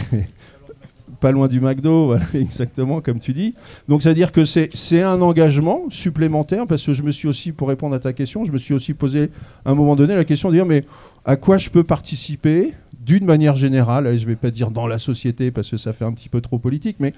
pas 1.21 1.31
loin 1.33 1.49
du 1.49 1.61
McDo, 1.61 2.17
exactement 2.35 3.01
comme 3.01 3.21
tu 3.21 3.33
dis. 3.33 3.55
Donc 3.89 4.03
ça 4.03 4.09
veut 4.09 4.15
dire 4.15 4.33
que 4.33 4.45
c'est 4.45 5.03
un 5.03 5.21
engagement 5.23 5.83
supplémentaire 5.91 6.67
parce 6.67 6.85
que 6.85 6.95
je 6.95 7.03
me 7.03 7.13
suis 7.13 7.29
aussi, 7.29 7.53
pour 7.53 7.69
répondre 7.69 7.95
à 7.95 7.99
ta 7.99 8.13
question, 8.13 8.45
je 8.45 8.53
me 8.53 8.59
suis 8.59 8.75
aussi 8.75 8.95
posé 8.95 9.31
à 9.65 9.71
un 9.71 9.75
moment 9.75 9.97
donné 9.97 10.15
la 10.15 10.25
question 10.25 10.49
de 10.49 10.55
dire 10.55 10.67
mais 10.67 10.85
à 11.25 11.37
quoi 11.37 11.59
je 11.59 11.71
peux 11.71 11.85
participer 11.85 12.73
d'une 13.01 13.25
manière 13.25 13.57
générale, 13.57 14.07
et 14.07 14.19
je 14.19 14.25
ne 14.25 14.31
vais 14.31 14.37
pas 14.37 14.51
dire 14.51 14.71
dans 14.71 14.87
la 14.87 14.99
société 14.99 15.51
parce 15.51 15.71
que 15.71 15.77
ça 15.77 15.93
fait 15.93 16.05
un 16.05 16.13
petit 16.13 16.29
peu 16.29 16.41
trop 16.41 16.59
politique, 16.59 16.97
mais 17.01 17.15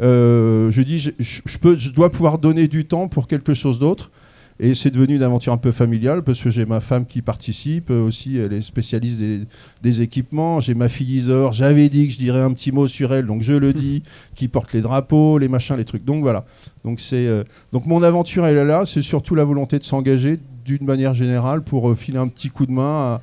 euh, 0.00 0.70
je 0.70 0.82
dis 0.82 0.98
je, 0.98 1.58
peux, 1.58 1.76
je 1.76 1.90
dois 1.90 2.10
pouvoir 2.10 2.38
donner 2.38 2.68
du 2.68 2.84
temps 2.84 3.08
pour 3.08 3.26
quelque 3.26 3.54
chose 3.54 3.78
d'autre. 3.78 4.10
Et 4.60 4.76
c'est 4.76 4.90
devenu 4.90 5.16
une 5.16 5.22
aventure 5.22 5.52
un 5.52 5.58
peu 5.58 5.72
familiale 5.72 6.22
parce 6.22 6.40
que 6.40 6.48
j'ai 6.48 6.64
ma 6.64 6.78
femme 6.78 7.06
qui 7.06 7.22
participe 7.22 7.90
aussi, 7.90 8.38
elle 8.38 8.52
est 8.52 8.62
spécialiste 8.62 9.18
des, 9.82 10.00
équipements. 10.00 10.60
J'ai 10.60 10.74
ma 10.74 10.88
fille 10.88 11.16
Isor, 11.16 11.52
j'avais 11.52 11.88
dit 11.88 12.06
que 12.06 12.12
je 12.12 12.18
dirais 12.18 12.40
un 12.40 12.52
petit 12.52 12.70
mot 12.70 12.86
sur 12.86 13.12
elle, 13.12 13.26
donc 13.26 13.42
je 13.42 13.52
le 13.52 13.72
dis, 13.72 14.04
qui 14.36 14.46
porte 14.46 14.72
les 14.72 14.80
drapeaux, 14.80 15.38
les 15.38 15.48
machins, 15.48 15.76
les 15.76 15.84
trucs. 15.84 16.04
Donc 16.04 16.22
voilà. 16.22 16.44
Donc, 16.84 17.00
c'est, 17.00 17.26
euh, 17.26 17.42
donc 17.72 17.86
mon 17.86 18.02
aventure, 18.02 18.46
elle 18.46 18.56
est 18.56 18.64
là, 18.64 18.84
c'est 18.86 19.02
surtout 19.02 19.34
la 19.34 19.44
volonté 19.44 19.78
de 19.80 19.84
s'engager 19.84 20.38
d'une 20.64 20.84
manière 20.84 21.14
générale 21.14 21.62
pour 21.62 21.90
euh, 21.90 21.96
filer 21.96 22.18
un 22.18 22.28
petit 22.28 22.48
coup 22.48 22.66
de 22.66 22.72
main 22.72 23.20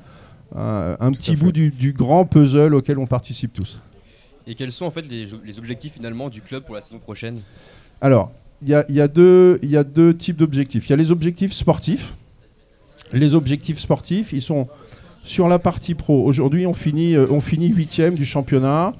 à, 0.54 0.96
un 1.00 1.12
petit 1.12 1.34
bout 1.34 1.50
du, 1.50 1.94
grand 1.96 2.26
puzzle 2.26 2.74
auquel 2.74 2.98
on 2.98 3.06
participe 3.06 3.54
tous. 3.54 3.80
Et 4.46 4.54
quels 4.54 4.72
sont 4.72 4.84
en 4.84 4.90
fait 4.90 5.08
les, 5.08 5.26
les 5.46 5.58
objectifs 5.58 5.94
finalement 5.94 6.28
du 6.28 6.42
club 6.42 6.64
pour 6.64 6.74
la 6.74 6.82
saison 6.82 6.98
prochaine? 6.98 7.40
Alors, 8.02 8.32
il 8.64 8.94
y, 8.94 9.00
a, 9.00 9.08
deux, 9.08 9.58
types 10.16 10.36
d'objectifs. 10.36 10.88
Il 10.88 10.90
y 10.90 10.92
a 10.92 10.96
les 10.96 11.10
objectifs 11.10 11.52
sportifs. 11.52 12.14
Les 13.12 13.34
objectifs 13.34 13.78
sportifs, 13.78 14.32
ils 14.32 14.42
sont 14.42 14.68
sur 15.24 15.48
la 15.48 15.58
partie 15.58 15.94
pro. 15.94 16.24
Aujourd'hui, 16.24 16.66
on 16.66 16.72
finit, 16.72 17.14
euh, 17.14 17.26
on 17.30 17.40
finit 17.40 17.68
huitième 17.68 18.14
du 18.14 18.24
championnat 18.24 18.94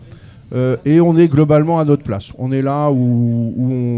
euh, 0.52 0.76
et 0.84 1.00
on 1.00 1.16
est 1.16 1.28
globalement 1.28 1.78
à 1.78 1.84
notre 1.84 2.02
place. 2.02 2.32
On 2.38 2.50
est 2.52 2.62
là 2.62 2.90
où, 2.90 3.54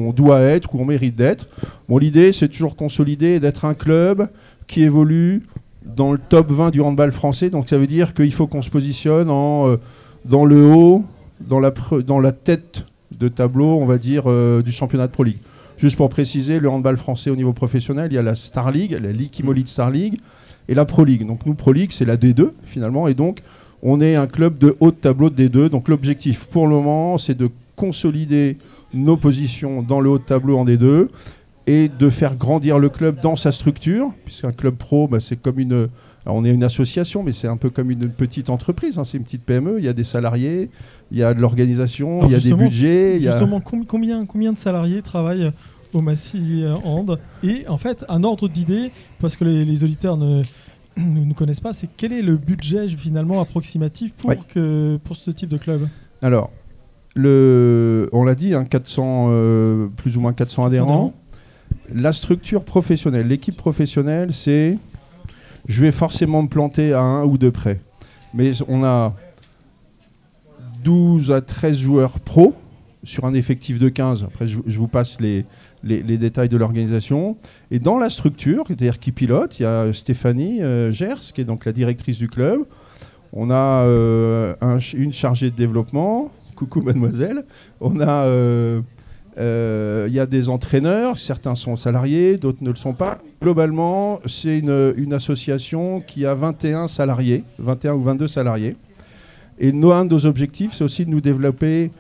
on 0.07 0.13
doit 0.13 0.41
être, 0.41 0.75
où 0.75 0.81
on 0.81 0.85
mérite 0.85 1.17
d'être. 1.17 1.49
Bon, 1.89 1.99
l'idée, 1.99 2.33
c'est 2.33 2.49
toujours 2.49 2.77
consolider, 2.77 3.41
d'être 3.41 3.65
un 3.65 3.75
club 3.75 4.29
qui 4.67 4.83
évolue 4.83 5.43
dans 5.85 6.13
le 6.13 6.19
top 6.19 6.51
20 6.51 6.71
du 6.71 6.81
handball 6.81 7.13
français. 7.13 7.51
Donc, 7.51 7.69
ça 7.69 7.79
veut 7.79 7.87
dire 7.87 8.15
qu'il 8.15 8.33
faut 8.33 8.47
qu'on 8.47 8.63
se 8.63 8.71
positionne 8.71 9.29
euh, 9.31 9.77
dans 10.25 10.45
le 10.45 10.67
haut, 10.67 11.05
dans 11.41 11.61
la 11.61 12.33
tête 12.33 12.85
de 13.19 13.29
tableau, 13.29 13.79
on 13.79 13.87
va 13.87 13.99
dire, 13.99 14.25
du 14.63 14.73
championnat 14.73 15.07
de 15.07 15.13
Pro 15.13 15.25
League. 15.25 15.39
Juste 15.77 15.97
pour 15.97 16.09
préciser, 16.09 16.61
le 16.61 16.69
handball 16.69 16.97
français 16.97 17.31
au 17.31 17.37
niveau 17.37 17.53
professionnel, 17.53 18.13
il 18.13 18.15
y 18.15 18.19
a 18.19 18.23
la 18.23 18.35
Star 18.35 18.71
League, 18.71 18.97
la 19.01 19.13
Ligue 19.13 19.67
Star 19.67 19.91
League 19.91 20.21
et 20.69 20.75
la 20.75 20.85
Pro 20.85 21.05
League. 21.05 21.27
Donc 21.27 21.47
nous, 21.47 21.55
Pro 21.55 21.73
League, 21.73 21.91
c'est 21.93 22.05
la 22.05 22.17
D2 22.17 22.51
finalement. 22.65 23.09
Et 23.09 23.15
donc, 23.15 23.41
on 23.83 24.01
est 24.01 24.15
un 24.15 24.27
club 24.27 24.59
de 24.59 24.77
haut 24.81 24.91
de 24.91 24.97
tableau 24.97 25.31
de 25.31 25.47
D2. 25.47 25.69
Donc 25.69 25.89
l'objectif 25.89 26.45
pour 26.47 26.67
le 26.67 26.75
moment, 26.75 27.19
c'est 27.19 27.37
de 27.37 27.51
consolider 27.77 28.57
nos 28.93 29.17
positions 29.17 29.83
dans 29.83 30.01
le 30.01 30.11
haut 30.11 30.19
de 30.19 30.25
tableau 30.25 30.57
en 30.57 30.65
D2 30.65 31.09
et 31.67 31.89
de 31.89 32.11
faire 32.11 32.37
grandir 32.37 32.79
le 32.79 32.89
club 32.89 33.21
dans 33.21 33.37
sa 33.37 33.51
structure, 33.51 34.13
puisqu'un 34.25 34.53
club 34.53 34.77
pro, 34.77 35.09
bah, 35.09 35.21
c'est 35.21 35.37
comme 35.37 35.59
une... 35.59 35.89
Alors 36.27 36.37
on 36.37 36.45
est 36.45 36.51
une 36.51 36.65
association, 36.65 37.23
mais 37.23 37.33
c'est 37.33 37.49
un 37.49 37.57
peu 37.57 37.71
comme 37.71 37.91
une 37.91 38.09
petite 38.09 38.49
entreprise, 38.49 38.99
hein. 38.99 39.05
c'est 39.05 39.19
une 39.19 39.25
petite 39.25 39.45
PME, 39.45 39.79
il 39.79 39.85
y 39.85 39.89
a 39.89 39.93
des 39.93 40.05
salariés, 40.05 40.71
il 41.11 41.19
y 41.19 41.23
a 41.23 41.35
de 41.35 41.41
l'organisation, 41.41 42.27
il 42.27 42.33
y 42.33 42.35
a 42.35 42.41
des 42.41 42.55
budgets. 42.55 43.21
Justement, 43.21 43.61
combien, 43.61 44.25
combien 44.25 44.53
de 44.53 44.59
salariés 44.59 45.03
travaillent 45.03 45.53
au 45.93 46.01
Massy 46.01 46.65
Hand 46.85 47.19
Et 47.43 47.67
en 47.69 47.79
fait, 47.79 48.05
un 48.09 48.25
ordre 48.25 48.49
d'idée, 48.49 48.91
parce 49.21 49.37
que 49.37 49.45
les, 49.45 49.85
auditeurs 49.85 50.17
ne, 50.17 50.43
ne 50.97 51.33
connaissent 51.35 51.61
pas, 51.61 51.73
c'est 51.73 51.89
quel 51.97 52.13
est 52.13 52.23
le 52.23 52.37
budget 52.37 52.89
finalement 52.89 53.41
approximatif 53.41 54.13
pour, 54.15 54.47
que, 54.47 54.99
pour 55.05 55.17
ce 55.17 55.31
type 55.31 55.51
de 55.51 55.59
club? 55.59 55.89
Alors, 56.23 56.51
le, 57.15 58.09
on 58.13 58.25
l'a 58.25 58.35
dit, 58.35 58.55
400, 58.71 59.03
hein, 59.03 59.31
euh, 59.31 59.89
plus 59.89 60.17
ou 60.17 60.21
moins 60.21 60.33
400 60.33 60.67
adhérents. 60.67 61.15
La 61.95 62.13
structure 62.13 62.65
professionnelle, 62.65 63.29
l'équipe 63.29 63.57
professionnelle, 63.57 64.33
c'est 64.33 64.79
je 65.67 65.81
vais 65.81 65.93
forcément 65.93 66.43
me 66.43 66.49
planter 66.49 66.93
à 66.93 67.01
un 67.01 67.25
ou 67.25 67.39
deux 67.39 67.51
près. 67.51 67.81
Mais 68.35 68.53
on 68.69 68.85
a 68.85 69.15
12 70.83 71.33
à 71.33 71.41
13 71.41 71.79
joueurs 71.79 72.21
pro 72.21 72.55
sur 73.05 73.25
un 73.25 73.35
effectif 73.35 73.79
de 73.79 73.89
15. 73.89 74.25
Après, 74.25 74.47
je, 74.47 74.59
vous 74.67 74.89
passe 74.89 75.19
les, 75.21 75.45
détails 75.83 76.49
de 76.49 76.57
l'organisation. 76.57 77.37
Et 77.71 77.79
dans 77.79 77.99
la 77.99 78.11
structure, 78.11 78.65
c'est-à-dire 78.67 78.99
qui 78.99 79.13
pilote, 79.13 79.59
il 79.59 79.63
y 79.63 79.67
a 79.67 79.93
Stéphanie 79.93 80.63
euh, 80.63 80.91
Gers, 80.91 81.33
qui 81.35 81.41
est 81.41 81.45
donc 81.45 81.65
la 81.65 81.73
directrice 81.73 82.19
du 82.19 82.29
club. 82.29 82.61
On 83.33 83.51
a 83.51 83.83
euh, 83.85 84.55
une 84.95 85.13
chargée 85.13 85.51
de 85.51 85.57
développement. 85.57 86.31
Coucou 86.57 86.83
mademoiselle. 86.83 87.45
On 87.81 88.01
a... 88.01 88.25
Euh, 88.27 88.81
il 89.37 90.13
y 90.13 90.21
a 90.21 90.27
des 90.27 90.49
entraîneurs, 90.49 91.19
certains 91.19 91.55
sont 91.55 91.77
salariés, 91.77 92.37
d'autres 92.37 92.63
ne 92.63 92.71
le 92.71 92.77
sont 92.77 92.93
pas. 92.93 93.19
Globalement, 93.43 94.21
c'est 94.27 94.59
une, 94.59 94.95
une, 94.97 95.13
association 95.13 96.01
qui 96.01 96.25
a 96.25 96.35
21 96.35 96.89
salariés, 96.89 97.45
21 97.59 97.95
ou 97.95 98.03
22 98.03 98.29
salariés. 98.29 98.77
Et 99.59 99.71
un 99.71 100.05
de 100.05 100.11
nos 100.11 100.27
objectifs, 100.27 100.73
c'est 100.73 100.85
aussi 100.85 101.05
de 101.05 101.11
nous 101.11 101.21
développer, 101.21 101.91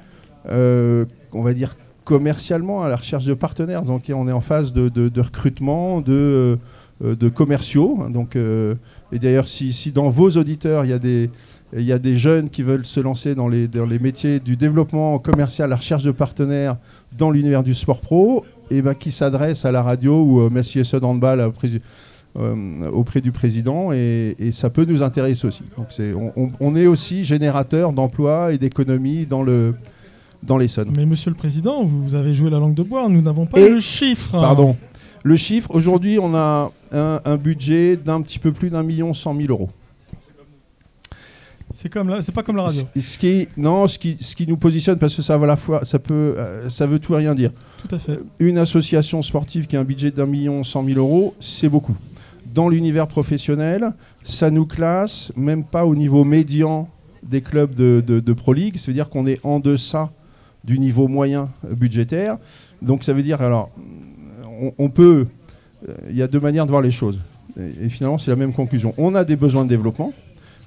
euh, 0.48 1.04
on 1.32 1.42
va 1.42 1.54
dire, 1.54 1.76
commercialement 2.04 2.82
à 2.82 2.88
la 2.88 2.96
recherche 2.96 3.24
de 3.24 3.34
partenaires. 3.34 3.82
Donc 3.82 4.10
on 4.14 4.28
est 4.28 4.32
en 4.32 4.40
phase 4.40 4.72
de, 4.72 5.20
recrutement 5.20 6.00
de, 6.00 6.58
euh, 7.02 7.16
de 7.16 7.28
commerciaux. 7.28 7.98
Donc, 8.10 8.36
euh, 8.36 8.74
et 9.12 9.18
d'ailleurs, 9.18 9.48
si, 9.48 9.92
dans 9.92 10.08
vos 10.08 10.30
auditeurs, 10.30 10.84
il 10.84 10.90
y, 10.90 10.94
a 10.94 10.98
des, 10.98 11.30
il 11.72 11.82
y 11.82 11.92
a 11.92 11.98
des 11.98 12.16
jeunes 12.16 12.50
qui 12.50 12.62
veulent 12.62 12.86
se 12.86 13.00
lancer 13.00 13.34
dans 13.34 13.48
les, 13.48 13.68
dans 13.68 13.86
les 13.86 13.98
métiers 13.98 14.40
du 14.40 14.56
développement 14.56 15.18
commercial, 15.18 15.70
la 15.70 15.76
recherche 15.76 16.02
de 16.02 16.12
partenaires 16.12 16.76
dans 17.16 17.30
l'univers 17.30 17.62
du 17.62 17.74
sport 17.74 18.00
pro, 18.00 18.44
et 18.70 18.82
ben, 18.82 18.94
qui 18.94 19.10
s'adressent 19.12 19.64
à 19.64 19.72
la 19.72 19.82
radio 19.82 20.22
ou 20.22 20.40
au 20.40 20.50
Messier 20.50 20.82
Handball, 21.02 21.52
euh, 22.36 22.90
auprès 22.90 23.20
du 23.20 23.30
président 23.30 23.92
et, 23.92 24.34
ça 24.50 24.68
peut 24.68 24.84
nous 24.84 25.04
intéresser 25.04 25.46
aussi. 25.46 25.62
Donc 25.76 25.86
on, 26.58 26.74
est 26.74 26.88
aussi 26.88 27.22
générateur 27.22 27.92
d'emplois 27.92 28.52
et 28.52 28.58
d'économies 28.58 29.24
dans 29.24 29.44
le 29.44 29.74
dans 30.46 30.58
l'Essonne. 30.58 30.92
Mais 30.96 31.06
Monsieur 31.06 31.30
le 31.30 31.36
Président, 31.36 31.84
vous 31.84 32.14
avez 32.14 32.34
joué 32.34 32.50
la 32.50 32.58
langue 32.58 32.74
de 32.74 32.82
bois. 32.82 33.08
Nous 33.08 33.22
n'avons 33.22 33.46
pas 33.46 33.58
le 33.60 33.80
chiffre. 33.80 34.32
Pardon. 34.32 34.76
Le 35.22 35.36
chiffre. 35.36 35.70
Aujourd'hui, 35.72 36.18
on 36.18 36.34
a 36.34 36.70
un, 36.92 37.36
budget 37.36 37.96
d'un 37.96 38.20
petit 38.22 38.38
peu 38.38 38.52
plus 38.52 38.70
d'un 38.70 38.82
million 38.82 39.14
cent 39.14 39.34
mille 39.34 39.50
euros. 39.50 39.70
C'est 41.72 41.88
comme 41.88 42.20
c'est 42.20 42.32
pas 42.32 42.44
comme 42.44 42.56
la 42.56 42.64
radio. 42.64 42.82
Ce, 43.00 43.18
qui, 43.18 43.48
non, 43.56 43.88
ce 43.88 43.98
qui, 43.98 44.16
ce 44.20 44.36
qui 44.36 44.46
nous 44.46 44.56
positionne 44.56 44.96
parce 44.96 45.16
que 45.16 45.22
ça 45.22 45.36
va 45.36 45.46
la 45.46 45.56
fois, 45.56 45.84
ça 45.84 45.98
peut, 45.98 46.34
euh, 46.38 46.68
ça 46.68 46.86
veut 46.86 47.00
tout 47.00 47.14
et 47.14 47.16
rien 47.16 47.34
dire. 47.34 47.50
Tout 47.82 47.92
à 47.92 47.98
fait. 47.98 48.20
Une 48.38 48.58
association 48.58 49.22
sportive 49.22 49.66
qui 49.66 49.76
a 49.76 49.80
un 49.80 49.84
budget 49.84 50.12
d'un 50.12 50.26
million 50.26 50.62
cent 50.62 50.82
mille 50.82 50.98
euros, 50.98 51.34
c'est 51.40 51.68
beaucoup 51.68 51.96
dans 52.54 52.68
l'univers 52.68 53.08
professionnel, 53.08 53.92
ça 54.22 54.50
nous 54.50 54.64
classe 54.64 55.32
même 55.36 55.64
pas 55.64 55.84
au 55.84 55.96
niveau 55.96 56.24
médian 56.24 56.88
des 57.22 57.40
clubs 57.40 57.74
de, 57.74 58.32
Pro 58.32 58.52
League, 58.52 58.76
ça 58.78 58.86
veut 58.86 58.92
dire 58.92 59.08
qu'on 59.08 59.26
est 59.26 59.44
en 59.44 59.58
deçà 59.58 60.10
du 60.64 60.78
niveau 60.78 61.08
moyen 61.08 61.48
budgétaire. 61.70 62.38
Donc 62.82 63.04
ça 63.04 63.12
veut 63.12 63.22
dire, 63.22 63.40
alors, 63.42 63.70
on, 64.78 64.88
peut, 64.88 65.26
euh, 65.88 65.94
il 66.10 66.16
y 66.16 66.22
a 66.22 66.28
deux 66.28 66.40
manières 66.40 66.66
de 66.66 66.70
voir 66.70 66.82
les 66.82 66.90
choses. 66.90 67.20
Et, 67.56 67.88
finalement, 67.88 68.18
c'est 68.18 68.30
la 68.30 68.36
même 68.36 68.52
conclusion. 68.52 68.94
On 68.98 69.14
a 69.14 69.24
des 69.24 69.36
besoins 69.36 69.64
de 69.64 69.68
développement 69.68 70.12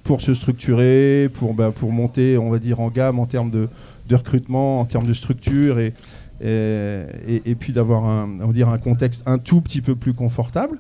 pour 0.04 0.22
se 0.22 0.34
structurer, 0.34 1.30
pour, 1.34 1.54
bah, 1.54 1.72
pour 1.76 1.92
monter, 1.92 2.38
on 2.38 2.50
va 2.50 2.60
dire, 2.60 2.80
en 2.80 2.90
gamme 2.90 3.20
en 3.20 3.26
termes 3.26 3.50
de, 3.50 3.68
recrutement, 4.10 4.80
en 4.80 4.86
termes 4.86 5.08
de 5.08 5.14
structure, 5.14 5.80
et, 5.80 5.94
et, 6.40 7.56
puis 7.56 7.74
d'avoir 7.74 8.06
un, 8.06 8.40
un 8.40 8.78
contexte 8.78 9.24
un 9.26 9.38
tout 9.38 9.62
petit 9.62 9.82
peu 9.82 9.96
plus 9.96 10.14
confortable. 10.14 10.80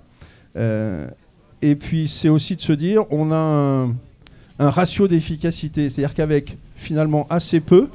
Euh, 0.57 1.07
et 1.61 1.75
puis 1.75 2.07
c'est 2.07 2.29
aussi 2.29 2.55
de 2.55 2.61
se 2.61 2.73
dire, 2.73 3.03
on 3.11 3.31
a 3.31 3.87
un, 4.59 4.69
ratio 4.69 5.07
d'efficacité, 5.07 5.89
c'est-à-dire 5.89 6.13
qu'avec 6.13 6.57
finalement 6.75 7.27
assez 7.29 7.59
peu 7.59 7.87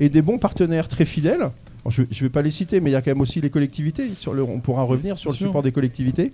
et 0.00 0.08
des 0.08 0.22
bons 0.22 0.38
partenaires 0.38 0.88
très 0.88 1.04
fidèles, 1.04 1.50
je 1.88 2.02
ne 2.02 2.06
vais 2.20 2.28
pas 2.28 2.42
les 2.42 2.50
citer, 2.50 2.80
mais 2.80 2.90
il 2.90 2.92
y 2.94 2.96
a 2.96 3.02
quand 3.02 3.10
même 3.10 3.20
aussi 3.20 3.40
les 3.40 3.50
collectivités, 3.50 4.14
sur 4.14 4.32
le, 4.32 4.42
on 4.42 4.60
pourra 4.60 4.82
revenir 4.82 5.18
sur 5.18 5.30
le 5.30 5.36
support 5.36 5.62
des 5.62 5.72
collectivités. 5.72 6.32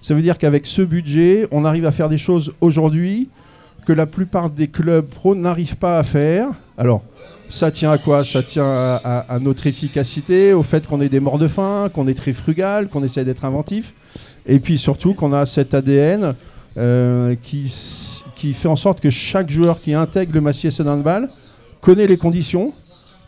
Ça 0.00 0.14
veut 0.14 0.22
dire 0.22 0.38
qu'avec 0.38 0.66
ce 0.66 0.82
budget, 0.82 1.48
on 1.50 1.64
arrive 1.64 1.86
à 1.86 1.92
faire 1.92 2.08
des 2.08 2.18
choses 2.18 2.52
aujourd'hui 2.60 3.28
que 3.86 3.92
la 3.92 4.06
plupart 4.06 4.50
des 4.50 4.68
clubs 4.68 5.06
pro 5.06 5.34
n'arrivent 5.34 5.76
pas 5.76 5.98
à 5.98 6.04
faire. 6.04 6.48
Alors, 6.78 7.02
ça 7.50 7.70
tient 7.70 7.90
à 7.90 7.98
quoi? 7.98 8.24
Ça 8.24 8.42
tient 8.42 8.64
à, 8.66 9.24
à, 9.28 9.38
notre 9.38 9.66
efficacité, 9.66 10.52
au 10.52 10.62
fait 10.62 10.86
qu'on 10.86 11.00
est 11.00 11.08
des 11.08 11.20
morts 11.20 11.38
de 11.38 11.48
faim, 11.48 11.90
qu'on 11.92 12.06
est 12.06 12.14
très 12.14 12.32
frugal, 12.32 12.88
qu'on 12.88 13.04
essaie 13.04 13.24
d'être 13.24 13.44
inventif. 13.44 13.94
Et 14.46 14.58
puis 14.58 14.78
surtout 14.78 15.14
qu'on 15.14 15.32
a 15.32 15.46
cet 15.46 15.74
ADN 15.74 16.34
euh, 16.76 17.34
qui, 17.42 17.72
qui 18.34 18.52
fait 18.52 18.68
en 18.68 18.76
sorte 18.76 19.00
que 19.00 19.10
chaque 19.10 19.50
joueur 19.50 19.80
qui 19.80 19.94
intègre 19.94 20.34
le 20.34 20.40
Massier 20.40 20.70
Handball 20.80 21.28
connaît 21.80 22.06
les 22.06 22.16
conditions, 22.16 22.72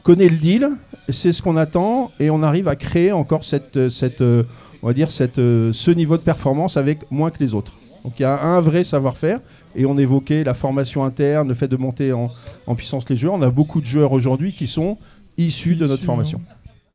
connaît 0.06 0.28
le 0.28 0.36
deal, 0.36 0.70
c'est 1.08 1.32
ce 1.32 1.42
qu'on 1.42 1.56
attend 1.56 2.12
et 2.20 2.30
on 2.30 2.40
arrive 2.44 2.68
à 2.68 2.76
créer 2.76 3.10
encore 3.10 3.44
cette, 3.44 3.88
cette, 3.88 4.20
euh, 4.20 4.44
on 4.84 4.86
va 4.86 4.92
dire 4.92 5.10
cette, 5.10 5.40
euh, 5.40 5.72
ce 5.72 5.90
niveau 5.90 6.16
de 6.16 6.22
performance 6.22 6.76
avec 6.76 7.10
moins 7.10 7.32
que 7.32 7.42
les 7.42 7.54
autres. 7.54 7.72
Donc 8.04 8.12
il 8.20 8.22
y 8.22 8.24
a 8.24 8.40
un 8.40 8.60
vrai 8.60 8.84
savoir-faire 8.84 9.40
et 9.74 9.84
on 9.84 9.98
évoquait 9.98 10.44
la 10.44 10.54
formation 10.54 11.02
interne, 11.02 11.48
le 11.48 11.54
fait 11.54 11.66
de 11.66 11.76
monter 11.76 12.12
en, 12.12 12.30
en 12.68 12.74
puissance 12.76 13.08
les 13.10 13.16
joueurs. 13.16 13.34
On 13.34 13.42
a 13.42 13.50
beaucoup 13.50 13.80
de 13.80 13.86
joueurs 13.86 14.12
aujourd'hui 14.12 14.52
qui 14.52 14.68
sont 14.68 14.96
issus 15.38 15.74
de 15.74 15.88
notre 15.88 16.04
formation. 16.04 16.40